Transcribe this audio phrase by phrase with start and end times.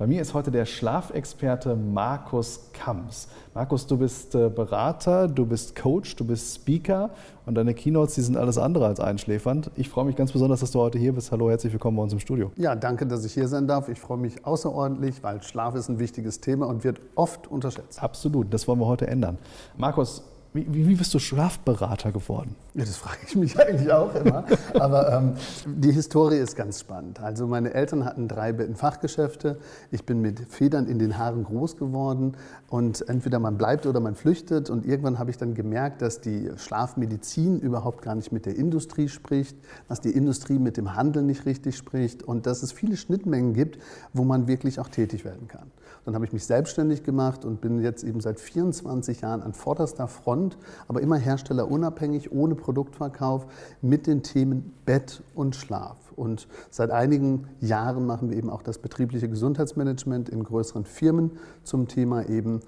[0.00, 3.28] Bei mir ist heute der Schlafexperte Markus Kamps.
[3.52, 7.10] Markus, du bist äh, Berater, du bist Coach, du bist Speaker
[7.44, 9.70] und deine Keynotes, die sind alles andere als einschläfernd.
[9.76, 11.32] Ich freue mich ganz besonders, dass du heute hier bist.
[11.32, 12.50] Hallo, herzlich willkommen bei uns im Studio.
[12.56, 13.90] Ja, danke, dass ich hier sein darf.
[13.90, 18.02] Ich freue mich außerordentlich, weil Schlaf ist ein wichtiges Thema und wird oft unterschätzt.
[18.02, 19.36] Absolut, das wollen wir heute ändern.
[19.76, 22.56] Markus, wie, wie, bist du Schlafberater geworden?
[22.74, 24.44] Ja, das frage ich mich eigentlich auch immer.
[24.74, 27.20] Aber ähm, die Historie ist ganz spannend.
[27.20, 29.58] Also meine Eltern hatten drei Fachgeschäfte.
[29.92, 32.36] Ich bin mit Federn in den Haaren groß geworden
[32.68, 34.70] und entweder man bleibt oder man flüchtet.
[34.70, 39.08] Und irgendwann habe ich dann gemerkt, dass die Schlafmedizin überhaupt gar nicht mit der Industrie
[39.08, 39.56] spricht,
[39.88, 43.78] dass die Industrie mit dem Handel nicht richtig spricht und dass es viele Schnittmengen gibt,
[44.12, 45.70] wo man wirklich auch tätig werden kann.
[46.04, 50.08] Dann habe ich mich selbstständig gemacht und bin jetzt eben seit 24 Jahren an vorderster
[50.08, 50.39] Front,
[50.88, 53.46] aber immer herstellerunabhängig, ohne Produktverkauf,
[53.82, 55.96] mit den Themen Bett und Schlaf.
[56.16, 61.32] Und seit einigen Jahren machen wir eben auch das betriebliche Gesundheitsmanagement in größeren Firmen
[61.64, 62.60] zum Thema eben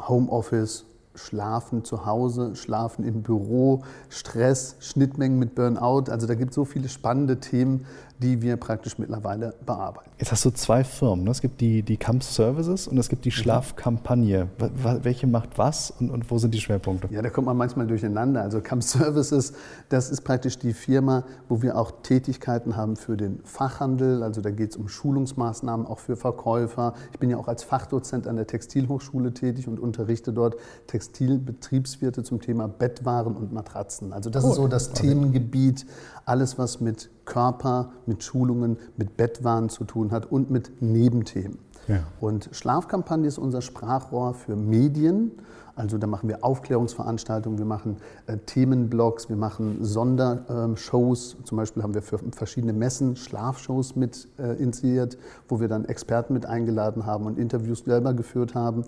[0.00, 6.10] Homeoffice, Schlafen zu Hause, Schlafen im Büro, Stress, Schnittmengen mit Burnout.
[6.10, 7.86] Also da gibt es so viele spannende Themen,
[8.18, 10.10] die wir praktisch mittlerweile bearbeiten.
[10.18, 11.24] Jetzt hast du zwei Firmen.
[11.24, 11.30] Ne?
[11.30, 13.32] Es gibt die, die Camp Services und es gibt die mhm.
[13.32, 14.48] Schlafkampagne.
[15.02, 17.08] Welche macht was und, und wo sind die Schwerpunkte?
[17.10, 18.42] Ja, da kommt man manchmal durcheinander.
[18.42, 19.54] Also Camp Services,
[19.88, 24.22] das ist praktisch die Firma, wo wir auch Tätigkeiten haben für den Fachhandel.
[24.22, 26.94] Also da geht es um Schulungsmaßnahmen auch für Verkäufer.
[27.12, 32.40] Ich bin ja auch als Fachdozent an der Textilhochschule tätig und unterrichte dort Textilbetriebswirte zum
[32.40, 34.12] Thema Bettwaren und Matratzen.
[34.12, 35.08] Also das oh, ist so das okay.
[35.08, 35.86] Themengebiet,
[36.24, 41.58] alles was mit Körper, mit Schulungen, mit Bettwaren zu tun hat und mit Nebenthemen.
[41.88, 42.04] Ja.
[42.20, 45.32] Und Schlafkampagne ist unser Sprachrohr für Medien.
[45.76, 47.96] Also da machen wir Aufklärungsveranstaltungen, wir machen
[48.26, 51.36] äh, Themenblogs, wir machen Sondershows.
[51.42, 55.18] Zum Beispiel haben wir für verschiedene Messen Schlafshows mit äh, initiiert,
[55.48, 58.84] wo wir dann Experten mit eingeladen haben und Interviews selber geführt haben.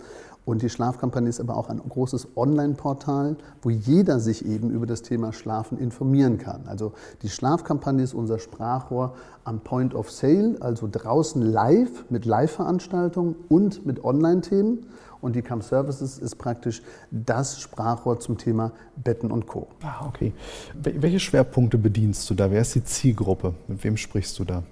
[0.46, 5.02] Und die Schlafkampagne ist aber auch ein großes Online-Portal, wo jeder sich eben über das
[5.02, 6.68] Thema Schlafen informieren kann.
[6.68, 6.92] Also
[7.22, 13.84] die Schlafkampagne ist unser Sprachrohr am Point of Sale, also draußen live mit Live-Veranstaltungen und
[13.84, 14.86] mit Online-Themen.
[15.26, 19.66] Und die Camp Services ist praktisch das Sprachrohr zum Thema Betten und Co.
[19.82, 20.32] Ah, okay.
[20.72, 22.48] Welche Schwerpunkte bedienst du da?
[22.48, 23.52] Wer ist die Zielgruppe?
[23.66, 24.62] Mit wem sprichst du da?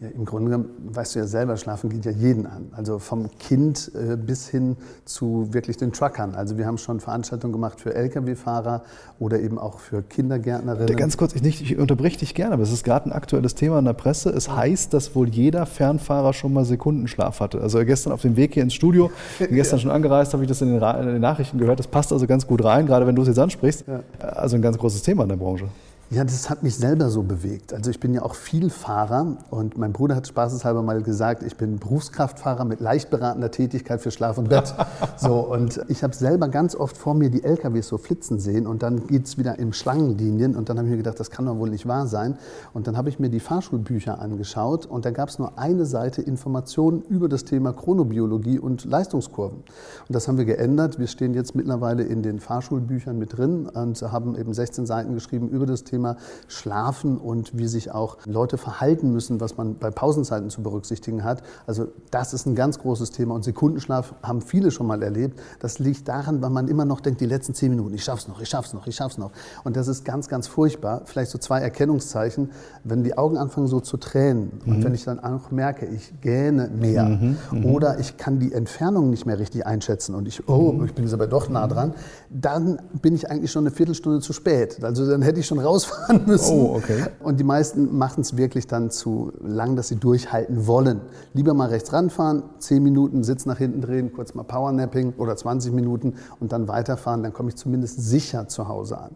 [0.00, 2.68] Ja, Im Grunde genommen, weißt du ja selber, schlafen geht ja jeden an.
[2.70, 6.36] Also vom Kind äh, bis hin zu wirklich den Truckern.
[6.36, 8.84] Also wir haben schon Veranstaltungen gemacht für Lkw-Fahrer
[9.18, 10.96] oder eben auch für Kindergärtnerinnen.
[10.96, 13.80] Ganz kurz, ich, nicht, ich unterbreche dich gerne, aber es ist gerade ein aktuelles Thema
[13.80, 14.30] in der Presse.
[14.30, 17.60] Es heißt, dass wohl jeder Fernfahrer schon mal Sekundenschlaf hatte.
[17.60, 19.10] Also gestern auf dem Weg hier ins Studio,
[19.50, 21.80] gestern schon angereist, habe ich das in den, in den, Nachrichten gehört.
[21.80, 23.84] Das passt also ganz gut rein, gerade wenn du es jetzt ansprichst.
[23.88, 24.04] Ja.
[24.20, 25.64] Also ein ganz großes Thema in der Branche.
[26.10, 27.74] Ja, das hat mich selber so bewegt.
[27.74, 31.78] Also ich bin ja auch Vielfahrer und mein Bruder hat spaßeshalber mal gesagt, ich bin
[31.78, 34.74] Berufskraftfahrer mit leicht beratender Tätigkeit für Schlaf und Bett.
[35.18, 38.82] so, und ich habe selber ganz oft vor mir die LKWs so flitzen sehen und
[38.82, 41.58] dann geht es wieder in Schlangenlinien und dann habe ich mir gedacht, das kann doch
[41.58, 42.38] wohl nicht wahr sein.
[42.72, 46.22] Und dann habe ich mir die Fahrschulbücher angeschaut und da gab es nur eine Seite
[46.22, 49.58] Informationen über das Thema Chronobiologie und Leistungskurven.
[49.58, 50.98] Und das haben wir geändert.
[50.98, 55.50] Wir stehen jetzt mittlerweile in den Fahrschulbüchern mit drin und haben eben 16 Seiten geschrieben
[55.50, 56.16] über das Thema Thema
[56.46, 61.42] Schlafen und wie sich auch Leute verhalten müssen, was man bei Pausenzeiten zu berücksichtigen hat.
[61.66, 65.40] Also das ist ein ganz großes Thema und Sekundenschlaf haben viele schon mal erlebt.
[65.58, 68.40] Das liegt daran, weil man immer noch denkt, die letzten zehn Minuten, ich schaff's noch,
[68.40, 69.32] ich schaff's noch, ich schaff's noch.
[69.64, 71.02] Und das ist ganz, ganz furchtbar.
[71.04, 72.50] Vielleicht so zwei Erkennungszeichen,
[72.84, 74.72] wenn die Augen anfangen so zu tränen mhm.
[74.72, 77.36] und wenn ich dann auch merke, ich gähne mehr mhm.
[77.50, 77.64] Mhm.
[77.64, 80.84] oder ich kann die Entfernung nicht mehr richtig einschätzen und ich, oh, mhm.
[80.84, 81.94] ich bin jetzt aber doch nah dran,
[82.30, 84.84] dann bin ich eigentlich schon eine Viertelstunde zu spät.
[84.84, 86.54] Also dann hätte ich schon raus fahren müssen.
[86.54, 87.06] Oh, okay.
[87.22, 91.00] Und die meisten machen es wirklich dann zu lang, dass sie durchhalten wollen.
[91.34, 95.72] Lieber mal rechts ranfahren, 10 Minuten Sitz nach hinten drehen, kurz mal Powernapping oder 20
[95.72, 97.22] Minuten und dann weiterfahren.
[97.22, 99.10] Dann komme ich zumindest sicher zu Hause an.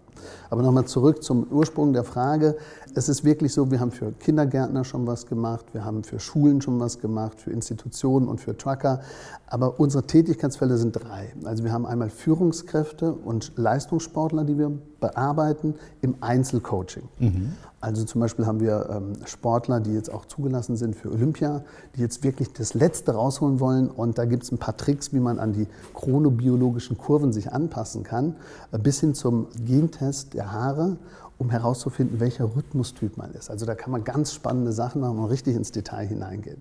[0.50, 2.56] Aber nochmal zurück zum Ursprung der Frage.
[2.94, 6.60] Es ist wirklich so, wir haben für Kindergärtner schon was gemacht, wir haben für Schulen
[6.60, 9.00] schon was gemacht, für Institutionen und für Trucker.
[9.46, 11.32] Aber unsere Tätigkeitsfelder sind drei.
[11.44, 16.61] Also wir haben einmal Führungskräfte und Leistungssportler, die wir bearbeiten im Einzelkurs.
[16.62, 17.08] Einzelcoaching.
[17.18, 17.52] Mhm.
[17.80, 21.62] Also zum Beispiel haben wir ähm, Sportler, die jetzt auch zugelassen sind für Olympia,
[21.96, 23.88] die jetzt wirklich das Letzte rausholen wollen.
[23.88, 28.04] Und da gibt es ein paar Tricks, wie man an die chronobiologischen Kurven sich anpassen
[28.04, 28.36] kann,
[28.70, 30.96] äh, bis hin zum Gentest der Haare
[31.38, 33.50] um herauszufinden, welcher Rhythmustyp man ist.
[33.50, 36.60] Also da kann man ganz spannende Sachen machen und richtig ins Detail hineingehen.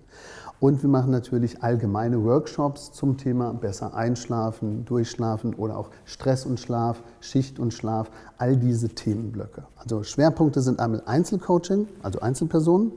[0.62, 6.60] Und wir machen natürlich allgemeine Workshops zum Thema besser einschlafen, durchschlafen oder auch Stress und
[6.60, 9.64] Schlaf, Schicht und Schlaf, all diese Themenblöcke.
[9.76, 12.92] Also Schwerpunkte sind einmal Einzelcoaching, also Einzelpersonen,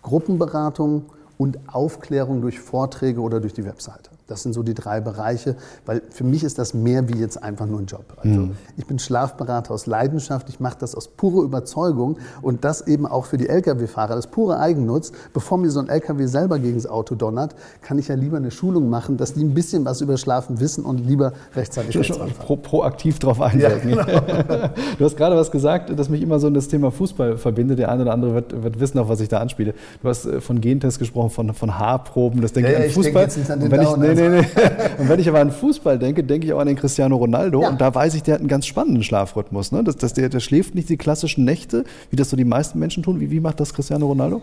[0.00, 4.08] Gruppenberatung und Aufklärung durch Vorträge oder durch die Webseite.
[4.30, 5.56] Das sind so die drei Bereiche,
[5.86, 8.04] weil für mich ist das mehr wie jetzt einfach nur ein Job.
[8.18, 8.56] Also mhm.
[8.76, 13.24] ich bin Schlafberater aus Leidenschaft, ich mache das aus purer Überzeugung und das eben auch
[13.26, 15.12] für die Lkw-Fahrer, das pure Eigennutz.
[15.32, 18.50] Bevor mir so ein Lkw selber gegen das Auto donnert, kann ich ja lieber eine
[18.50, 23.18] Schulung machen, dass die ein bisschen was über Schlafen wissen und lieber rechtzeitig pro, proaktiv
[23.18, 23.90] darauf einwirken.
[23.90, 24.70] Ja, genau.
[24.98, 27.78] du hast gerade was gesagt, das mich immer so in das Thema Fußball verbindet.
[27.78, 29.74] Der eine oder andere wird, wird wissen, auf was ich da anspiele.
[30.02, 33.06] Du hast äh, von Gentest gesprochen, von, von Haarproben, das denke ja, ich an Fußball.
[33.06, 34.46] Ich denke jetzt nicht an den und wenn ich, nee, nee, nee.
[34.98, 37.62] Und wenn ich aber an Fußball denke, denke ich auch an den Cristiano Ronaldo.
[37.62, 37.68] Ja.
[37.68, 39.72] Und da weiß ich, der hat einen ganz spannenden Schlafrhythmus.
[39.72, 39.84] Ne?
[39.84, 43.02] Das, das, der, der schläft nicht die klassischen Nächte, wie das so die meisten Menschen
[43.02, 43.20] tun.
[43.20, 44.42] Wie, wie macht das Cristiano Ronaldo?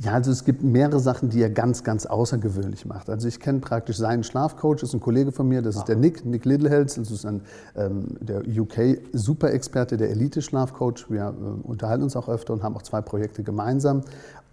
[0.00, 3.08] Ja, also es gibt mehrere Sachen, die er ganz, ganz außergewöhnlich macht.
[3.08, 5.96] Also ich kenne praktisch seinen Schlafcoach, das ist ein Kollege von mir, das ist der
[5.96, 7.42] Nick, Nick Littlehels, das ist ein,
[7.76, 11.10] ähm, der UK-Super-Experte, der Elite-Schlafcoach.
[11.10, 14.02] Wir äh, unterhalten uns auch öfter und haben auch zwei Projekte gemeinsam.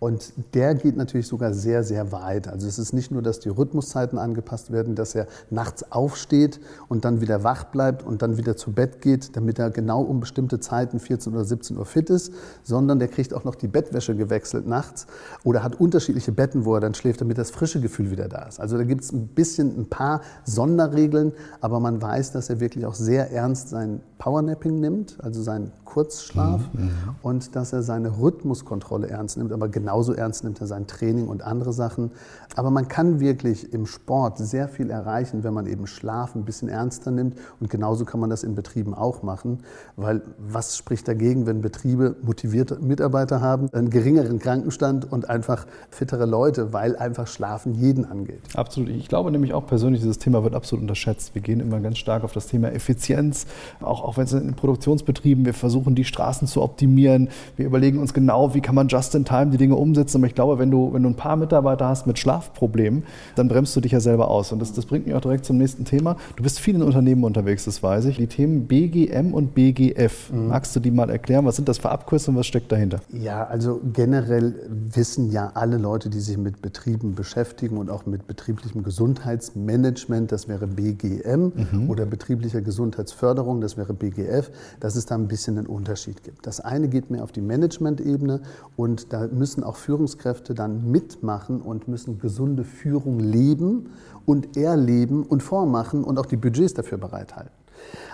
[0.01, 2.47] Und der geht natürlich sogar sehr, sehr weit.
[2.47, 7.05] Also es ist nicht nur, dass die Rhythmuszeiten angepasst werden, dass er nachts aufsteht und
[7.05, 10.59] dann wieder wach bleibt und dann wieder zu Bett geht, damit er genau um bestimmte
[10.59, 12.33] Zeiten, 14 oder 17 Uhr fit ist,
[12.63, 15.05] sondern der kriegt auch noch die Bettwäsche gewechselt nachts
[15.43, 18.59] oder hat unterschiedliche Betten, wo er dann schläft, damit das frische Gefühl wieder da ist.
[18.59, 22.87] Also da gibt es ein bisschen ein paar Sonderregeln, aber man weiß, dass er wirklich
[22.87, 26.91] auch sehr ernst sein Powernapping nimmt, also seinen Kurzschlaf mhm, mhm.
[27.21, 31.43] und dass er seine Rhythmuskontrolle ernst nimmt, aber genauso ernst nimmt er sein Training und
[31.43, 32.11] andere Sachen.
[32.55, 36.69] Aber man kann wirklich im Sport sehr viel erreichen, wenn man eben Schlaf ein bisschen
[36.69, 39.59] ernster nimmt und genauso kann man das in Betrieben auch machen,
[39.97, 46.25] weil was spricht dagegen, wenn Betriebe motivierte Mitarbeiter haben, einen geringeren Krankenstand und einfach fittere
[46.25, 48.41] Leute, weil einfach Schlafen jeden angeht.
[48.55, 48.89] Absolut.
[48.89, 51.35] Ich glaube nämlich auch persönlich, dieses Thema wird absolut unterschätzt.
[51.35, 53.45] Wir gehen immer ganz stark auf das Thema Effizienz,
[53.81, 57.29] auch, auch wenn es in Produktionsbetrieben, wir versuchen die Straßen zu optimieren.
[57.57, 60.17] Wir überlegen uns genau, wie kann man just in time die Dinge umsetzen.
[60.17, 63.03] Aber ich glaube, wenn du, wenn du ein paar Mitarbeiter hast mit Schlafproblemen,
[63.35, 64.51] dann bremst du dich ja selber aus.
[64.51, 66.15] Und das, das bringt mich auch direkt zum nächsten Thema.
[66.35, 68.17] Du bist viel in Unternehmen unterwegs, das weiß ich.
[68.17, 70.31] Die Themen BGM und BGF.
[70.31, 70.47] Mhm.
[70.47, 71.45] Magst du die mal erklären?
[71.45, 72.39] Was sind das für Abkürzungen?
[72.39, 73.01] Was steckt dahinter?
[73.11, 74.53] Ja, also generell
[74.93, 80.47] wissen ja alle Leute, die sich mit Betrieben beschäftigen und auch mit betrieblichem Gesundheitsmanagement, das
[80.47, 81.89] wäre BGM, mhm.
[81.89, 86.45] oder betrieblicher Gesundheitsförderung, das wäre BGF, dass es da ein bisschen einen Unterschied gibt.
[86.45, 88.41] Das eine geht mehr auf die Management-Ebene
[88.75, 93.91] und da müssen auch Führungskräfte dann mitmachen und müssen gesunde Führung leben
[94.25, 97.51] und erleben und vormachen und auch die Budgets dafür bereithalten.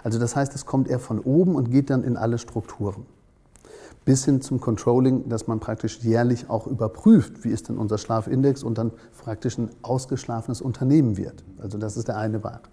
[0.04, 3.06] Also das heißt, es kommt eher von oben und geht dann in alle Strukturen.
[4.08, 8.64] Bis hin zum Controlling, dass man praktisch jährlich auch überprüft, wie ist denn unser Schlafindex
[8.64, 11.44] und dann praktisch ein ausgeschlafenes Unternehmen wird.
[11.60, 12.70] Also das ist der eine Part.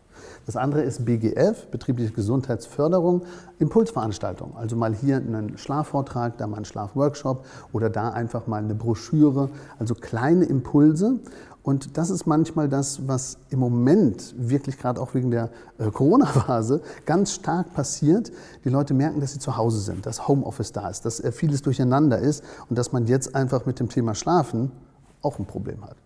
[0.46, 3.22] Das andere ist BGF, betriebliche Gesundheitsförderung,
[3.58, 4.56] Impulsveranstaltung.
[4.56, 9.50] Also mal hier einen Schlafvortrag, da mal einen Schlafworkshop oder da einfach mal eine Broschüre.
[9.80, 11.18] Also kleine Impulse.
[11.64, 16.82] Und das ist manchmal das, was im Moment wirklich gerade auch wegen der äh, Corona-Phase
[17.06, 18.30] ganz stark passiert.
[18.64, 22.18] Die Leute merken, dass sie zu Hause sind, dass Homeoffice da ist, dass vieles durcheinander
[22.18, 24.72] ist und dass man jetzt einfach mit dem Thema Schlafen
[25.22, 25.96] auch ein Problem hat.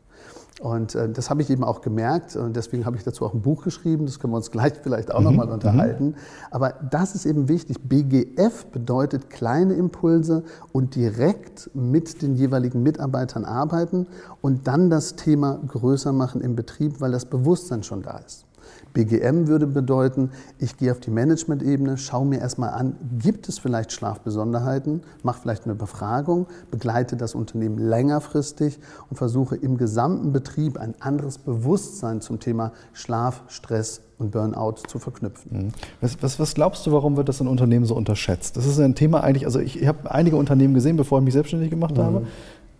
[0.60, 3.42] Und äh, das habe ich eben auch gemerkt und deswegen habe ich dazu auch ein
[3.42, 4.06] Buch geschrieben.
[4.06, 5.26] Das können wir uns gleich vielleicht auch mhm.
[5.26, 6.06] nochmal unterhalten.
[6.06, 6.14] Mhm.
[6.50, 7.76] Aber das ist eben wichtig.
[7.80, 14.08] BGF bedeutet kleine Impulse und direkt mit den jeweiligen Mitarbeitern arbeiten
[14.40, 18.47] und dann das Thema größer machen im Betrieb, weil das Bewusstsein schon da ist.
[18.94, 23.92] BGM würde bedeuten, ich gehe auf die Management-Ebene, schaue mir erstmal an, gibt es vielleicht
[23.92, 28.78] Schlafbesonderheiten, mache vielleicht eine Befragung, begleite das Unternehmen längerfristig
[29.10, 34.98] und versuche im gesamten Betrieb ein anderes Bewusstsein zum Thema Schlaf, Stress und Burnout zu
[34.98, 35.66] verknüpfen.
[35.66, 35.68] Mhm.
[36.00, 38.56] Was, was, was, glaubst du, warum wird das in Unternehmen so unterschätzt?
[38.56, 41.34] Das ist ein Thema eigentlich, also ich, ich habe einige Unternehmen gesehen, bevor ich mich
[41.34, 42.02] selbstständig gemacht mhm.
[42.02, 42.26] habe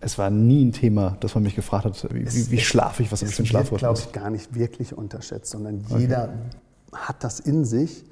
[0.01, 3.11] es war nie ein Thema, dass man mich gefragt hat, wie, wie, wie schlafe ich,
[3.11, 3.79] was ist ein Schlafrhythmus?
[3.79, 6.29] glaube ich, gar nicht wirklich unterschätzt, sondern jeder
[6.89, 6.97] okay.
[7.07, 8.03] hat das in sich.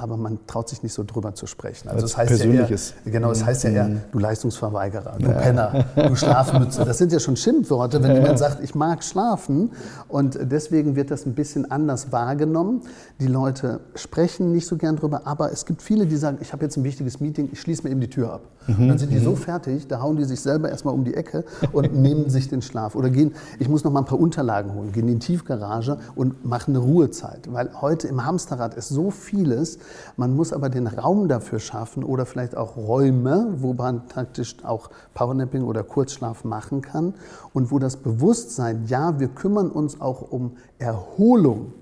[0.00, 1.88] Aber man traut sich nicht so drüber zu sprechen.
[1.88, 3.12] Also es heißt persönlich ja eher.
[3.12, 6.84] Genau, es heißt ja eher, du Leistungsverweigerer, du Penner, du Schlafmütze.
[6.84, 9.72] Das sind ja schon Schimpfworte, wenn jemand sagt, ich mag schlafen.
[10.08, 12.82] Und deswegen wird das ein bisschen anders wahrgenommen.
[13.20, 16.64] Die Leute sprechen nicht so gern drüber, aber es gibt viele, die sagen, ich habe
[16.64, 18.42] jetzt ein wichtiges Meeting, ich schließe mir eben die Tür ab.
[18.68, 21.44] Und dann sind die so fertig, da hauen die sich selber erstmal um die Ecke
[21.72, 22.94] und nehmen sich den Schlaf.
[22.94, 26.44] Oder gehen, ich muss noch mal ein paar Unterlagen holen, gehen in die Tiefgarage und
[26.44, 27.52] machen eine Ruhezeit.
[27.52, 29.78] Weil heute im Hamsterrad ist so vieles,
[30.16, 34.90] man muss aber den Raum dafür schaffen oder vielleicht auch Räume, wo man praktisch auch
[35.14, 37.14] Powernapping oder Kurzschlaf machen kann
[37.52, 41.72] und wo das Bewusstsein, ja, wir kümmern uns auch um Erholung,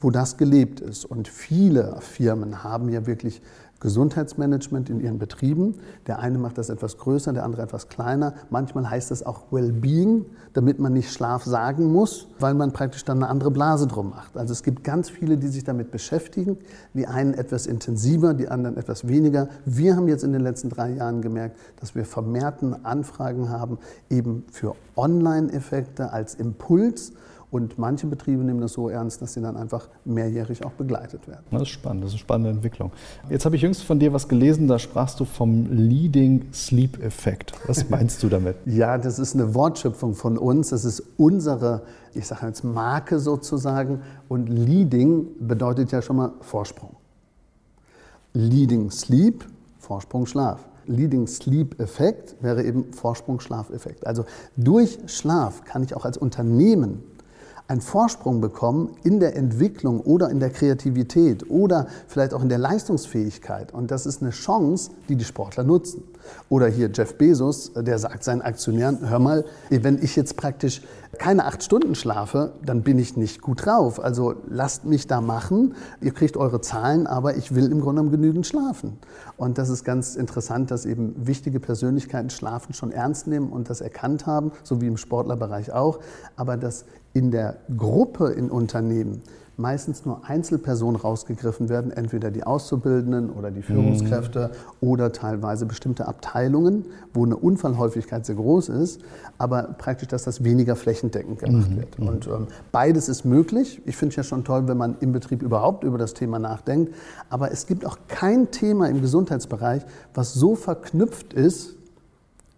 [0.00, 1.04] wo das gelebt ist.
[1.04, 3.42] Und viele Firmen haben ja wirklich
[3.80, 5.74] Gesundheitsmanagement in ihren Betrieben.
[6.06, 8.34] Der eine macht das etwas größer, der andere etwas kleiner.
[8.50, 13.18] Manchmal heißt es auch Wellbeing, damit man nicht Schlaf sagen muss, weil man praktisch dann
[13.18, 14.36] eine andere Blase drum macht.
[14.36, 16.56] Also es gibt ganz viele, die sich damit beschäftigen.
[16.94, 19.48] Die einen etwas intensiver, die anderen etwas weniger.
[19.66, 23.78] Wir haben jetzt in den letzten drei Jahren gemerkt, dass wir vermehrten Anfragen haben,
[24.08, 27.12] eben für Online-Effekte als Impuls.
[27.50, 31.44] Und manche Betriebe nehmen das so ernst, dass sie dann einfach mehrjährig auch begleitet werden.
[31.50, 32.90] Das ist spannend, das ist eine spannende Entwicklung.
[33.30, 37.52] Jetzt habe ich jüngst von dir was gelesen, da sprachst du vom Leading Sleep Effekt.
[37.66, 38.56] Was meinst du damit?
[38.66, 40.70] Ja, das ist eine Wortschöpfung von uns.
[40.70, 41.82] Das ist unsere,
[42.14, 44.00] ich sage jetzt Marke sozusagen.
[44.28, 46.96] Und Leading bedeutet ja schon mal Vorsprung.
[48.32, 49.44] Leading Sleep,
[49.78, 50.66] Vorsprung Schlaf.
[50.86, 54.06] Leading Sleep Effekt wäre eben Vorsprung Schlafeffekt.
[54.06, 54.24] Also
[54.56, 57.02] durch Schlaf kann ich auch als Unternehmen
[57.68, 62.58] einen Vorsprung bekommen in der Entwicklung oder in der Kreativität oder vielleicht auch in der
[62.58, 63.72] Leistungsfähigkeit.
[63.72, 66.04] Und das ist eine Chance, die die Sportler nutzen.
[66.48, 70.82] Oder hier Jeff Bezos, der sagt seinen Aktionären, hör mal, wenn ich jetzt praktisch
[71.18, 74.02] keine acht Stunden schlafe, dann bin ich nicht gut drauf.
[74.02, 75.74] Also lasst mich da machen.
[76.00, 78.98] Ihr kriegt eure Zahlen, aber ich will im Grunde genommen genügend schlafen.
[79.36, 83.80] Und das ist ganz interessant, dass eben wichtige Persönlichkeiten Schlafen schon ernst nehmen und das
[83.80, 86.00] erkannt haben, so wie im Sportlerbereich auch.
[86.36, 89.22] Aber dass in der Gruppe in Unternehmen
[89.56, 94.88] meistens nur Einzelpersonen rausgegriffen werden, entweder die Auszubildenden oder die Führungskräfte mhm.
[94.88, 96.84] oder teilweise bestimmte Abteilungen,
[97.14, 99.00] wo eine Unfallhäufigkeit sehr groß ist,
[99.38, 101.76] aber praktisch, dass das weniger flächendeckend gemacht mhm.
[101.76, 101.98] wird.
[101.98, 103.80] Und ähm, beides ist möglich.
[103.86, 106.94] Ich finde es ja schon toll, wenn man im Betrieb überhaupt über das Thema nachdenkt,
[107.30, 109.82] aber es gibt auch kein Thema im Gesundheitsbereich,
[110.12, 111.76] was so verknüpft ist,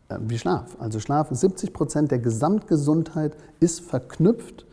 [0.09, 0.76] äh, wie Schlaf.
[0.81, 4.64] Also Schlaf, 70 Prozent der Gesamtgesundheit ist verknüpft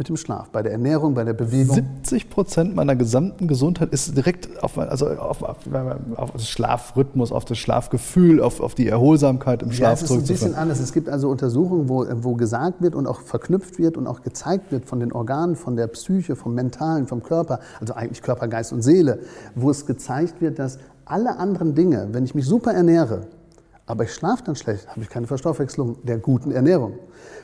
[0.00, 1.74] mit dem Schlaf, bei der Ernährung, bei der Bewegung.
[1.74, 5.58] 70 Prozent meiner gesamten Gesundheit ist direkt auf, also auf, auf,
[6.16, 10.10] auf den Schlafrhythmus, auf das Schlafgefühl, auf, auf die Erholsamkeit im Schlaf ja, es ist
[10.10, 10.80] ein bisschen anders.
[10.80, 14.72] Es gibt also Untersuchungen, wo, wo gesagt wird und auch verknüpft wird und auch gezeigt
[14.72, 18.72] wird von den Organen, von der Psyche, vom Mentalen, vom Körper, also eigentlich Körper, Geist
[18.72, 19.18] und Seele,
[19.54, 23.26] wo es gezeigt wird, dass alle anderen Dinge, wenn ich mich super ernähre,
[23.84, 26.94] aber ich schlafe dann schlecht, habe ich keine Verstoffwechslung der guten Ernährung.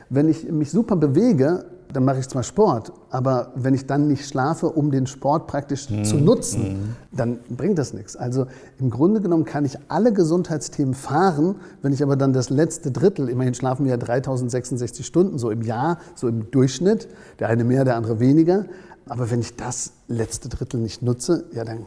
[0.09, 4.27] Wenn ich mich super bewege, dann mache ich zwar Sport, aber wenn ich dann nicht
[4.27, 6.05] schlafe, um den Sport praktisch mhm.
[6.05, 6.95] zu nutzen, mhm.
[7.11, 8.15] dann bringt das nichts.
[8.15, 8.47] Also
[8.79, 13.29] im Grunde genommen kann ich alle Gesundheitsthemen fahren, wenn ich aber dann das letzte Drittel,
[13.29, 17.07] immerhin schlafen wir ja 3066 Stunden so im Jahr, so im Durchschnitt,
[17.39, 18.65] der eine mehr, der andere weniger,
[19.07, 21.85] aber wenn ich das letzte Drittel nicht nutze, ja dann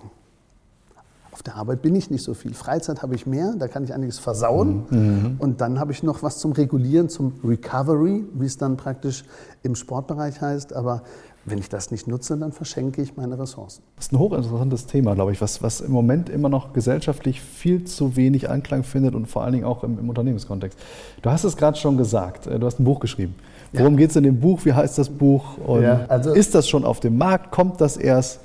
[1.40, 2.52] auf der Arbeit bin ich nicht so viel.
[2.52, 4.84] Freizeit habe ich mehr, da kann ich einiges versauen.
[4.90, 5.36] Mhm.
[5.38, 9.24] Und dann habe ich noch was zum Regulieren, zum Recovery, wie es dann praktisch
[9.62, 10.74] im Sportbereich heißt.
[10.74, 11.02] Aber
[11.46, 13.82] wenn ich das nicht nutze, dann verschenke ich meine Ressourcen.
[13.96, 17.84] Das ist ein hochinteressantes Thema, glaube ich, was, was im Moment immer noch gesellschaftlich viel
[17.84, 20.78] zu wenig Anklang findet und vor allen Dingen auch im, im Unternehmenskontext.
[21.22, 23.34] Du hast es gerade schon gesagt, äh, du hast ein Buch geschrieben.
[23.72, 24.00] Worum ja.
[24.00, 24.60] geht es in dem Buch?
[24.66, 25.56] Wie heißt das Buch?
[25.56, 27.50] Und ja, also, ist das schon auf dem Markt?
[27.50, 28.40] Kommt das erst?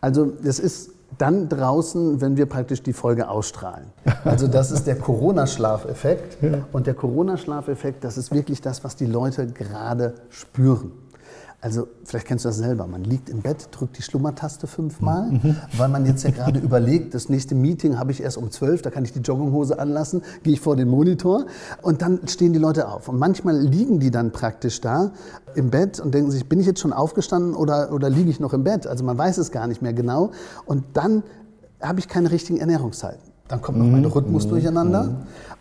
[0.00, 3.86] Also das ist dann draußen, wenn wir praktisch die Folge ausstrahlen.
[4.24, 6.42] Also das ist der Corona-Schlafeffekt.
[6.42, 6.66] Ja.
[6.72, 10.92] Und der Corona-Schlafeffekt, das ist wirklich das, was die Leute gerade spüren.
[11.62, 12.86] Also vielleicht kennst du das selber.
[12.86, 15.56] Man liegt im Bett, drückt die Schlummertaste fünfmal, mhm.
[15.76, 18.90] weil man jetzt ja gerade überlegt, das nächste Meeting habe ich erst um zwölf, da
[18.90, 21.44] kann ich die Jogginghose anlassen, gehe ich vor den Monitor
[21.82, 23.08] und dann stehen die Leute auf.
[23.08, 25.12] Und manchmal liegen die dann praktisch da
[25.54, 28.54] im Bett und denken sich, bin ich jetzt schon aufgestanden oder, oder liege ich noch
[28.54, 28.86] im Bett?
[28.86, 30.30] Also man weiß es gar nicht mehr genau.
[30.64, 31.22] Und dann
[31.82, 33.20] habe ich keine richtigen Ernährungszeiten.
[33.48, 34.06] Dann kommt noch mein mhm.
[34.06, 34.50] Rhythmus mhm.
[34.50, 35.02] durcheinander.
[35.04, 35.16] Mhm.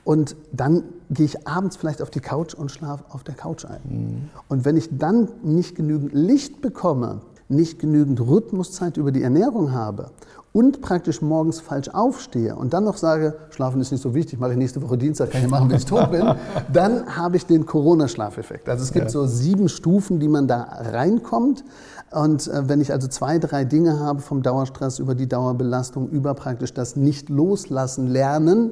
[0.06, 4.30] Und dann gehe ich abends vielleicht auf die Couch und schlafe auf der Couch ein.
[4.48, 10.12] Und wenn ich dann nicht genügend Licht bekomme, nicht genügend Rhythmuszeit über die Ernährung habe
[10.54, 14.52] und praktisch morgens falsch aufstehe und dann noch sage, Schlafen ist nicht so wichtig, mache
[14.52, 16.24] ich nächste Woche Dienstag, kann ich machen, wenn ich tot bin,
[16.74, 18.70] dann habe ich den Corona-Schlafeffekt.
[18.70, 19.10] Also es gibt ja.
[19.10, 21.64] so sieben Stufen, die man da reinkommt.
[22.12, 26.34] Und äh, wenn ich also zwei, drei Dinge habe, vom Dauerstress über die Dauerbelastung, über
[26.34, 28.72] praktisch das Nicht-Loslassen lernen,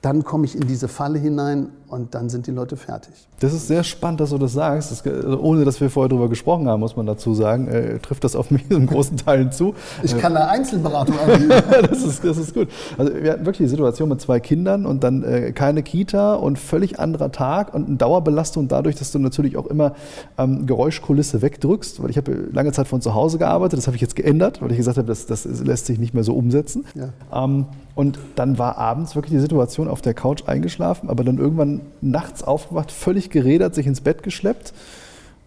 [0.00, 3.12] dann komme ich in diese Falle hinein und dann sind die Leute fertig.
[3.40, 4.92] Das ist sehr spannend, dass du das sagst.
[4.92, 8.22] Das, also ohne dass wir vorher darüber gesprochen haben, muss man dazu sagen, äh, trifft
[8.22, 9.74] das auf mich in großen Teilen zu.
[10.02, 11.50] Ich kann eine Einzelberatung anbieten.
[11.90, 12.68] das, ist, das ist gut.
[12.96, 16.58] Also wir hatten wirklich die Situation mit zwei Kindern und dann äh, keine Kita und
[16.58, 19.94] völlig anderer Tag und eine Dauerbelastung dadurch, dass du natürlich auch immer
[20.38, 23.78] ähm, Geräuschkulisse wegdrückst, weil ich habe lange Zeit von zu Hause gearbeitet.
[23.78, 26.24] Das habe ich jetzt geändert, weil ich gesagt habe, das, das lässt sich nicht mehr
[26.24, 26.84] so umsetzen.
[26.94, 27.44] Ja.
[27.44, 31.79] Ähm, und dann war abends wirklich die Situation auf der Couch eingeschlafen, aber dann irgendwann
[32.00, 34.72] nachts aufgewacht, völlig gerädert, sich ins Bett geschleppt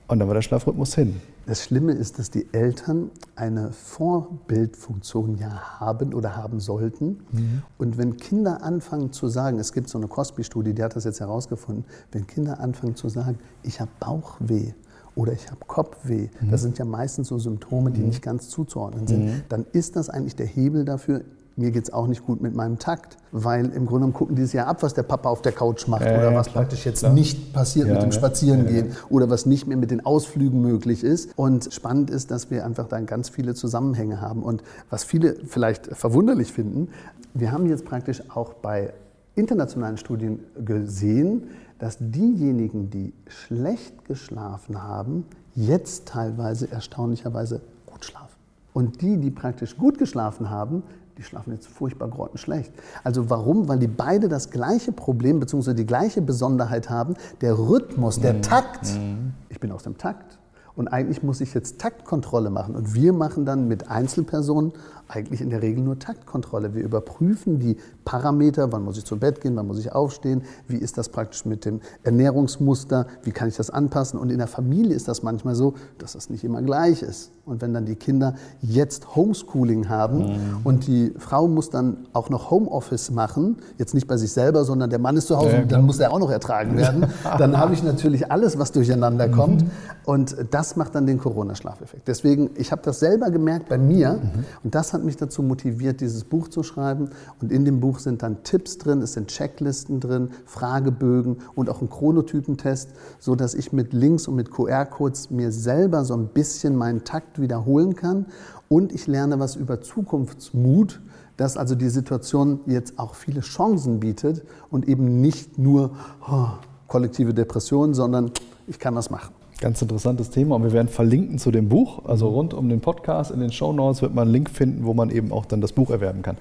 [0.07, 1.21] und dann war der Schlafrhythmus hin.
[1.45, 7.19] Das Schlimme ist, dass die Eltern eine Vorbildfunktion ja haben oder haben sollten.
[7.31, 7.63] Mhm.
[7.77, 11.19] Und wenn Kinder anfangen zu sagen, es gibt so eine Cosby-Studie, die hat das jetzt
[11.19, 14.73] herausgefunden, wenn Kinder anfangen zu sagen, ich habe Bauchweh,
[15.15, 16.29] oder ich habe Kopfweh.
[16.41, 16.51] Mhm.
[16.51, 18.07] Das sind ja meistens so Symptome, die mhm.
[18.07, 19.25] nicht ganz zuzuordnen sind.
[19.25, 19.41] Mhm.
[19.49, 21.21] Dann ist das eigentlich der Hebel dafür,
[21.55, 24.41] mir geht es auch nicht gut mit meinem Takt, weil im Grunde genommen gucken die
[24.41, 26.63] es ja ab, was der Papa auf der Couch macht ja, oder ja, was klar,
[26.63, 27.13] praktisch jetzt klar.
[27.13, 31.37] nicht passiert ja, mit dem Spazierengehen oder was nicht mehr mit den Ausflügen möglich ist.
[31.37, 34.41] Und spannend ist, dass wir einfach dann ganz viele Zusammenhänge haben.
[34.41, 36.89] Und was viele vielleicht verwunderlich finden,
[37.33, 38.93] wir haben jetzt praktisch auch bei
[39.35, 48.35] internationalen Studien gesehen, dass diejenigen, die schlecht geschlafen haben, jetzt teilweise erstaunlicherweise gut schlafen.
[48.73, 50.83] Und die, die praktisch gut geschlafen haben,
[51.17, 52.71] die schlafen jetzt furchtbar grottenschlecht.
[53.03, 53.67] Also warum?
[53.67, 55.73] Weil die beide das gleiche Problem bzw.
[55.73, 58.41] die gleiche Besonderheit haben, der Rhythmus, der mhm.
[58.41, 58.95] Takt.
[58.95, 59.33] Mhm.
[59.49, 60.39] Ich bin aus dem Takt.
[60.75, 62.75] Und eigentlich muss ich jetzt Taktkontrolle machen.
[62.75, 64.73] Und wir machen dann mit Einzelpersonen
[65.15, 66.73] eigentlich in der Regel nur Taktkontrolle.
[66.73, 70.77] Wir überprüfen die Parameter, wann muss ich zu Bett gehen, wann muss ich aufstehen, wie
[70.77, 74.19] ist das praktisch mit dem Ernährungsmuster, wie kann ich das anpassen.
[74.19, 77.31] Und in der Familie ist das manchmal so, dass das nicht immer gleich ist.
[77.45, 80.57] Und wenn dann die Kinder jetzt Homeschooling haben mhm.
[80.63, 84.89] und die Frau muss dann auch noch Homeoffice machen, jetzt nicht bei sich selber, sondern
[84.89, 87.05] der Mann ist zu Hause, ja, dann muss er auch noch ertragen werden,
[87.37, 89.63] dann habe ich natürlich alles, was durcheinander kommt.
[89.63, 89.71] Mhm.
[90.05, 92.07] Und das macht dann den Corona-Schlafeffekt.
[92.07, 94.45] Deswegen, ich habe das selber gemerkt bei mir mhm.
[94.63, 97.09] und das hat mich dazu motiviert, dieses Buch zu schreiben.
[97.41, 101.81] Und in dem Buch sind dann Tipps drin, es sind Checklisten drin, Fragebögen und auch
[101.81, 107.03] ein Chronotypentest, sodass ich mit Links und mit QR-Codes mir selber so ein bisschen meinen
[107.03, 108.27] Takt wiederholen kann.
[108.69, 111.01] Und ich lerne was über Zukunftsmut,
[111.37, 115.91] dass also die Situation jetzt auch viele Chancen bietet und eben nicht nur
[116.27, 116.47] oh,
[116.87, 118.31] kollektive Depression, sondern
[118.67, 119.33] ich kann was machen.
[119.63, 122.03] Ganz interessantes Thema und wir werden verlinken zu dem Buch.
[122.03, 124.93] Also rund um den Podcast in den Show Notes wird man einen Link finden, wo
[124.93, 126.35] man eben auch dann das Buch erwerben kann.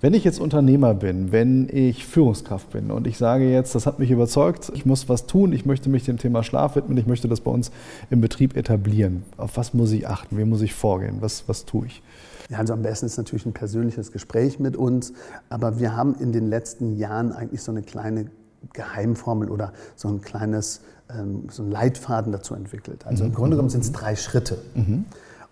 [0.00, 3.98] Wenn ich jetzt Unternehmer bin, wenn ich Führungskraft bin und ich sage jetzt, das hat
[3.98, 7.28] mich überzeugt, ich muss was tun, ich möchte mich dem Thema Schlaf widmen, ich möchte
[7.28, 7.70] das bei uns
[8.08, 9.24] im Betrieb etablieren.
[9.36, 10.38] Auf was muss ich achten?
[10.38, 11.18] Wie muss ich vorgehen?
[11.20, 12.02] Was, was tue ich?
[12.48, 15.12] Ja, also am besten ist natürlich ein persönliches Gespräch mit uns,
[15.50, 18.30] aber wir haben in den letzten Jahren eigentlich so eine kleine
[18.72, 20.80] Geheimformel oder so ein kleines
[21.18, 23.06] ähm, so einen Leitfaden dazu entwickelt.
[23.06, 23.30] Also mhm.
[23.30, 24.58] im Grunde genommen sind es drei Schritte.
[24.74, 25.04] Mhm.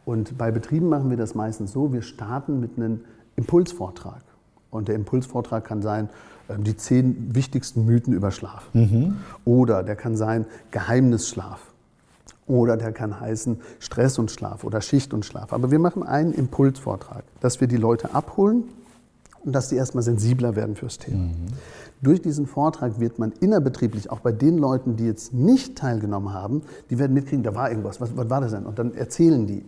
[0.04, 3.00] Und bei Betrieben machen wir das meistens so, wir starten mit einem
[3.36, 4.22] Impulsvortrag.
[4.70, 6.08] Und der Impulsvortrag kann sein,
[6.48, 8.68] ähm, die zehn wichtigsten Mythen über Schlaf.
[8.72, 9.16] Mhm.
[9.44, 11.60] Oder der kann sein, Geheimnisschlaf.
[12.46, 15.52] Oder der kann heißen Stress und Schlaf oder Schicht und Schlaf.
[15.52, 18.64] Aber wir machen einen Impulsvortrag, dass wir die Leute abholen
[19.44, 21.26] und dass sie erstmal sensibler werden fürs Thema.
[21.26, 21.46] Mhm.
[22.02, 26.62] Durch diesen Vortrag wird man innerbetrieblich, auch bei den Leuten, die jetzt nicht teilgenommen haben,
[26.88, 28.64] die werden mitkriegen, da war irgendwas, was, was war das denn?
[28.64, 29.64] Und dann erzählen die.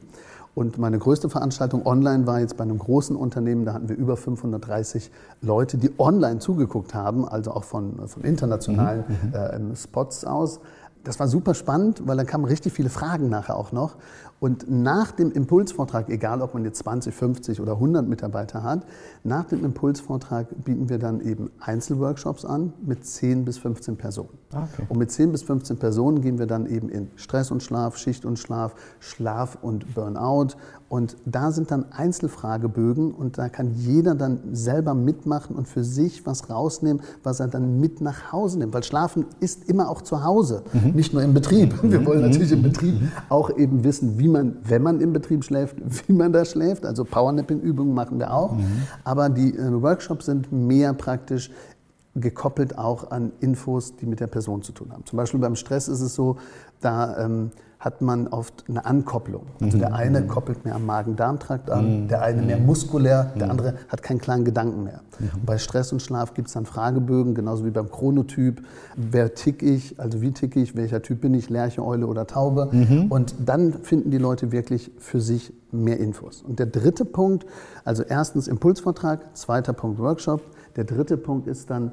[0.55, 4.17] Und meine größte Veranstaltung online war jetzt bei einem großen Unternehmen, da hatten wir über
[4.17, 9.73] 530 Leute, die online zugeguckt haben, also auch von, von internationalen mhm, mhm.
[9.73, 10.61] äh, Spots aus.
[11.05, 13.97] Das war super spannend, weil dann kamen richtig viele Fragen nachher auch noch.
[14.43, 18.85] Und nach dem Impulsvortrag, egal ob man jetzt 20, 50 oder 100 Mitarbeiter hat,
[19.23, 24.37] nach dem Impulsvortrag bieten wir dann eben Einzelworkshops an mit 10 bis 15 Personen.
[24.53, 24.87] Ah, okay.
[24.89, 28.25] Und mit 10 bis 15 Personen gehen wir dann eben in Stress und Schlaf, Schicht
[28.25, 30.57] und Schlaf, Schlaf und Burnout.
[30.89, 36.27] Und da sind dann Einzelfragebögen und da kann jeder dann selber mitmachen und für sich
[36.27, 38.75] was rausnehmen, was er dann mit nach Hause nimmt.
[38.75, 40.91] Weil Schlafen ist immer auch zu Hause, mhm.
[40.91, 41.83] nicht nur im Betrieb.
[41.83, 42.07] Wir mhm.
[42.07, 43.13] wollen natürlich im Betrieb mhm.
[43.31, 45.77] auch eben wissen, wie man, wenn man im Betrieb schläft,
[46.09, 46.85] wie man da schläft.
[46.85, 48.57] Also Powernapping-Übungen machen wir auch.
[48.57, 48.83] Mhm.
[49.05, 51.51] Aber die äh, Workshops sind mehr praktisch
[52.15, 55.05] gekoppelt auch an Infos, die mit der Person zu tun haben.
[55.07, 56.37] Zum Beispiel beim Stress ist es so,
[56.81, 57.51] da ähm,
[57.83, 59.43] hat man oft eine Ankopplung.
[59.61, 64.05] Also der eine koppelt mehr am Magen-Darm-Trakt an, der eine mehr muskulär, der andere hat
[64.05, 65.01] keinen klaren Gedanken mehr.
[65.19, 68.63] Und bei Stress und Schlaf gibt es dann Fragebögen, genauso wie beim Chronotyp.
[68.95, 72.71] Wer tick ich, also wie tick ich, welcher Typ bin ich, Lerche, Eule oder Taube.
[73.09, 76.43] Und dann finden die Leute wirklich für sich mehr Infos.
[76.43, 77.47] Und der dritte Punkt,
[77.85, 80.43] also erstens Impulsvortrag, zweiter Punkt Workshop,
[80.77, 81.93] der dritte Punkt ist dann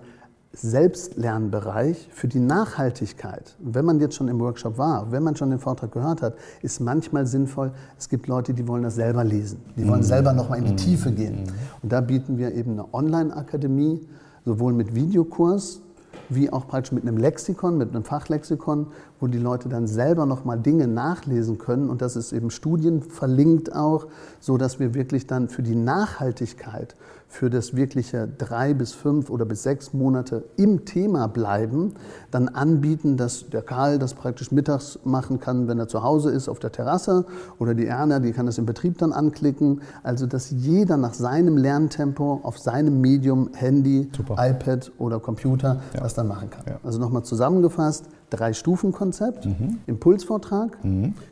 [0.51, 3.55] Selbstlernbereich für die Nachhaltigkeit.
[3.59, 6.79] Wenn man jetzt schon im Workshop war, wenn man schon den Vortrag gehört hat, ist
[6.79, 10.65] manchmal sinnvoll, es gibt Leute, die wollen das selber lesen, die wollen selber nochmal in
[10.65, 11.43] die Tiefe gehen.
[11.83, 14.07] Und da bieten wir eben eine Online-Akademie,
[14.43, 15.81] sowohl mit Videokurs,
[16.29, 18.87] wie auch praktisch mit einem Lexikon, mit einem Fachlexikon,
[19.19, 21.89] wo die Leute dann selber nochmal Dinge nachlesen können.
[21.89, 24.07] Und das ist eben Studien verlinkt auch,
[24.39, 26.95] so dass wir wirklich dann für die Nachhaltigkeit,
[27.31, 31.93] für das wirkliche drei bis fünf oder bis sechs Monate im Thema bleiben,
[32.31, 36.49] dann anbieten, dass der Karl das praktisch mittags machen kann, wenn er zu Hause ist,
[36.49, 37.25] auf der Terrasse
[37.59, 39.81] oder die Erna, die kann das im Betrieb dann anklicken.
[40.01, 44.35] Also, dass jeder nach seinem Lerntempo auf seinem Medium, Handy, Super.
[44.39, 46.01] iPad oder Computer Ja.
[46.01, 46.63] das dann machen kann.
[46.67, 46.79] Ja.
[46.83, 49.47] Also nochmal zusammengefasst, Drei-Stufen-Konzept,
[49.87, 50.77] Impulsvortrag,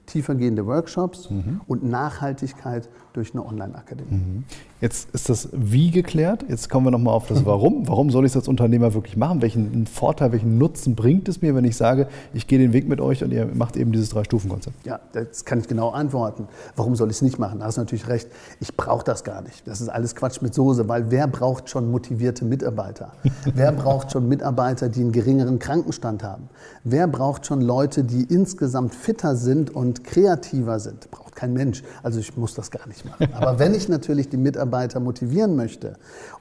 [0.05, 1.29] tiefergehende Workshops
[1.67, 4.43] und Nachhaltigkeit durch eine Online-Akademie.
[4.79, 6.45] Jetzt ist das Wie geklärt.
[6.47, 7.87] Jetzt kommen wir nochmal auf das Warum.
[7.87, 9.41] Warum soll ich es als Unternehmer wirklich machen?
[9.41, 13.01] Welchen Vorteil, welchen Nutzen bringt es mir, wenn ich sage, ich gehe den Weg mit
[13.01, 14.85] euch und ihr macht eben dieses Drei-Stufen-Konzept?
[14.85, 16.47] Ja, das kann ich genau antworten.
[16.75, 17.59] Warum soll ich es nicht machen?
[17.59, 18.29] Da hast du natürlich recht.
[18.59, 19.67] Ich brauche das gar nicht.
[19.67, 23.13] Das ist alles Quatsch mit Soße, weil wer braucht schon motivierte Mitarbeiter?
[23.55, 26.49] wer braucht schon Mitarbeiter, die einen geringeren Krankenstand haben?
[26.83, 31.09] Wer braucht schon Leute, die insgesamt fitter sind und kreativer sind?
[31.09, 31.83] Braucht kein Mensch.
[32.03, 33.29] Also ich muss das gar nicht machen.
[33.33, 35.93] Aber wenn ich natürlich die Mitarbeiter motivieren möchte,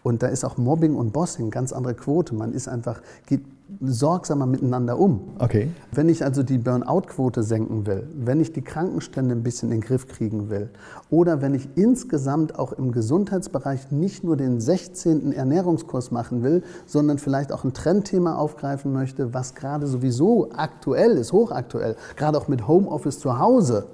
[0.02, 3.42] und da ist auch Mobbing und Bossing ganz andere Quote, man ist einfach, geht
[3.80, 5.34] sorgsamer miteinander um.
[5.38, 5.70] Okay.
[5.90, 9.86] Wenn ich also die Burnout-Quote senken will, wenn ich die Krankenstände ein bisschen in den
[9.86, 10.70] Griff kriegen will
[11.10, 15.32] oder wenn ich insgesamt auch im Gesundheitsbereich nicht nur den 16.
[15.32, 21.32] Ernährungskurs machen will, sondern vielleicht auch ein Trendthema aufgreifen möchte, was gerade sowieso aktuell ist,
[21.32, 23.86] hochaktuell, gerade auch mit Homeoffice zu Hause,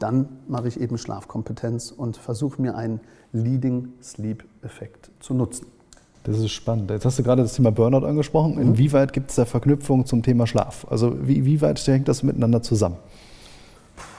[0.00, 3.00] dann mache ich eben Schlafkompetenz und versuche mir einen
[3.32, 5.66] Leading Sleep Effekt zu nutzen.
[6.24, 6.90] Das ist spannend.
[6.90, 8.58] Jetzt hast du gerade das Thema Burnout angesprochen.
[8.58, 10.86] Inwieweit gibt es da Verknüpfung zum Thema Schlaf?
[10.90, 12.96] Also wie, wie weit hängt das miteinander zusammen?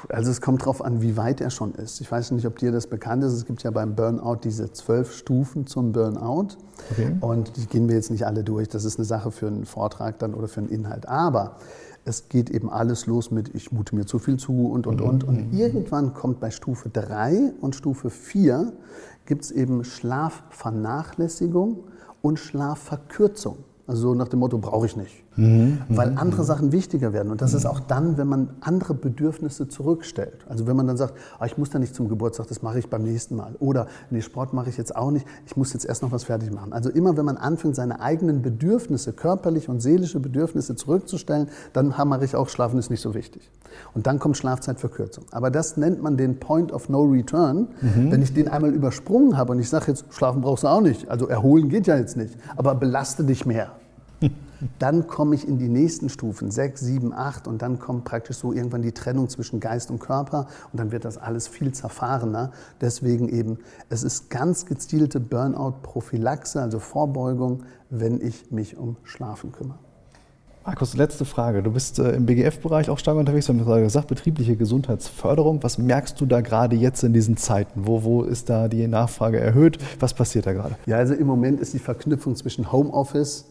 [0.10, 2.02] Also es kommt darauf an, wie weit er schon ist.
[2.02, 3.34] Ich weiß nicht, ob dir das bekannt ist.
[3.34, 6.58] Es gibt ja beim Burnout diese zwölf Stufen zum Burnout.
[6.92, 7.16] Okay.
[7.22, 8.68] Und die gehen wir jetzt nicht alle durch.
[8.68, 11.08] Das ist eine Sache für einen Vortrag dann oder für einen Inhalt.
[11.08, 11.58] Aber
[12.06, 15.24] es geht eben alles los mit, ich mute mir zu viel zu und, und, und.
[15.24, 18.74] Und irgendwann kommt bei Stufe 3 und Stufe 4
[19.26, 21.84] gibt es eben Schlafvernachlässigung
[22.22, 23.58] und Schlafverkürzung.
[23.88, 25.24] Also so nach dem Motto, brauche ich nicht.
[25.38, 27.32] Weil andere Sachen wichtiger werden.
[27.32, 30.46] Und das ist auch dann, wenn man andere Bedürfnisse zurückstellt.
[30.50, 32.90] Also wenn man dann sagt, ah, ich muss da nicht zum Geburtstag, das mache ich
[32.90, 33.56] beim nächsten Mal.
[33.60, 36.52] Oder nee, Sport mache ich jetzt auch nicht, ich muss jetzt erst noch was fertig
[36.52, 36.74] machen.
[36.74, 42.26] Also immer, wenn man anfängt, seine eigenen Bedürfnisse, körperliche und seelische Bedürfnisse zurückzustellen, dann mache
[42.26, 43.50] ich auch, Schlafen ist nicht so wichtig.
[43.94, 45.24] Und dann kommt Schlafzeitverkürzung.
[45.32, 47.70] Aber das nennt man den Point of No Return.
[47.82, 51.10] Wenn ich den einmal übersprungen habe und ich sage jetzt, schlafen brauchst du auch nicht,
[51.10, 53.72] also erholen geht ja jetzt nicht, aber belaste dich mehr.
[54.80, 58.54] Dann komme ich in die nächsten Stufen, sechs, sieben, acht, und dann kommt praktisch so
[58.54, 62.52] irgendwann die Trennung zwischen Geist und Körper und dann wird das alles viel zerfahrener.
[62.80, 69.80] Deswegen eben, es ist ganz gezielte Burnout-Prophylaxe, also Vorbeugung, wenn ich mich um Schlafen kümmere.
[70.64, 71.64] Markus, letzte Frage.
[71.64, 73.48] Du bist äh, im BGF-Bereich auch stark unterwegs.
[73.48, 75.64] Wir haben gerade gesagt, betriebliche Gesundheitsförderung.
[75.64, 77.88] Was merkst du da gerade jetzt in diesen Zeiten?
[77.88, 79.80] Wo, wo ist da die Nachfrage erhöht?
[80.00, 80.76] Was passiert da gerade?
[80.86, 83.46] Ja, also im Moment ist die Verknüpfung zwischen Homeoffice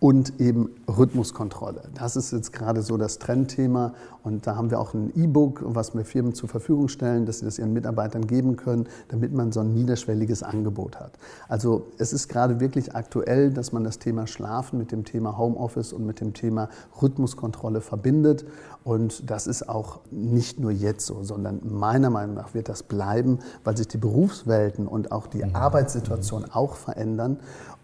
[0.00, 1.82] und eben Rhythmuskontrolle.
[1.94, 5.94] Das ist jetzt gerade so das Trendthema und da haben wir auch ein E-Book, was
[5.94, 9.60] wir Firmen zur Verfügung stellen, dass sie das ihren Mitarbeitern geben können, damit man so
[9.60, 11.12] ein niederschwelliges Angebot hat.
[11.48, 15.92] Also es ist gerade wirklich aktuell, dass man das Thema Schlafen mit dem Thema Homeoffice
[15.92, 18.46] und mit dem Thema Rhythmuskontrolle verbindet
[18.82, 23.40] und das ist auch nicht nur jetzt so, sondern meiner Meinung nach wird das bleiben,
[23.62, 27.38] weil sich die Berufswelten und auch die Arbeitssituation auch verändern.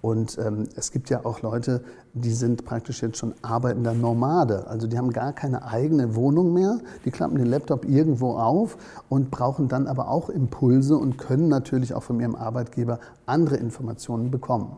[0.07, 4.69] Und ähm, es gibt ja auch Leute, die sind praktisch jetzt schon arbeitender Nomade.
[4.69, 6.79] Also die haben gar keine eigene Wohnung mehr.
[7.05, 8.77] Die klappen den Laptop irgendwo auf
[9.09, 14.31] und brauchen dann aber auch Impulse und können natürlich auch von ihrem Arbeitgeber andere Informationen
[14.31, 14.77] bekommen.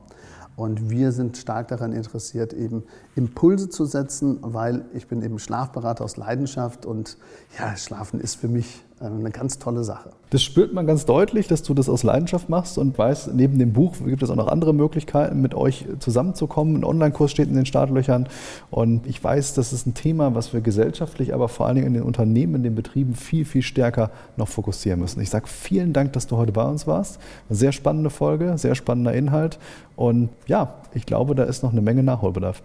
[0.56, 6.04] Und wir sind stark daran interessiert, eben Impulse zu setzen, weil ich bin eben Schlafberater
[6.04, 7.18] aus Leidenschaft und
[7.58, 10.10] ja, Schlafen ist für mich eine ganz tolle Sache.
[10.30, 13.72] Das spürt man ganz deutlich, dass du das aus Leidenschaft machst und weißt, neben dem
[13.72, 16.76] Buch gibt es auch noch andere Möglichkeiten, mit euch zusammenzukommen.
[16.76, 18.28] Ein Online-Kurs steht in den Startlöchern
[18.70, 21.94] und ich weiß, das ist ein Thema, was wir gesellschaftlich, aber vor allen Dingen in
[21.94, 25.20] den Unternehmen, in den Betrieben viel, viel stärker noch fokussieren müssen.
[25.20, 27.18] Ich sage vielen Dank, dass du heute bei uns warst.
[27.48, 29.58] Eine sehr spannende Folge, sehr spannender Inhalt
[29.96, 32.62] und ja, ich glaube, da ist noch eine Menge Nachholbedarf.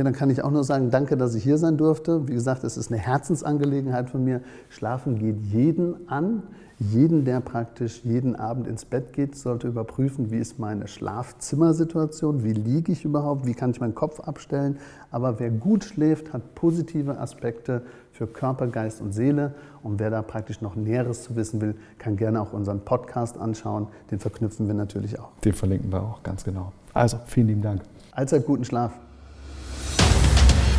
[0.00, 2.26] Ja, dann kann ich auch nur sagen, danke, dass ich hier sein durfte.
[2.26, 4.40] Wie gesagt, es ist eine Herzensangelegenheit von mir.
[4.70, 6.42] Schlafen geht jeden an.
[6.78, 12.54] Jeden, der praktisch jeden Abend ins Bett geht, sollte überprüfen, wie ist meine Schlafzimmersituation, wie
[12.54, 14.78] liege ich überhaupt, wie kann ich meinen Kopf abstellen.
[15.10, 19.52] Aber wer gut schläft, hat positive Aspekte für Körper, Geist und Seele.
[19.82, 23.88] Und wer da praktisch noch Näheres zu wissen will, kann gerne auch unseren Podcast anschauen.
[24.10, 25.28] Den verknüpfen wir natürlich auch.
[25.44, 26.72] Den verlinken wir auch, ganz genau.
[26.94, 27.82] Also, vielen lieben Dank.
[28.12, 28.92] Allzeit guten Schlaf.